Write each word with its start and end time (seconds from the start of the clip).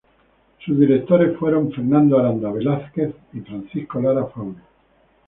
Sus 0.65 0.79
directores 0.79 1.37
fueron: 1.37 1.71
Fernando 1.71 2.17
Aranda 2.17 2.51
Velásquez 2.51 3.13
y 3.33 3.41
Francisco 3.41 4.01
Lara 4.01 4.25
Faure. 4.25 4.57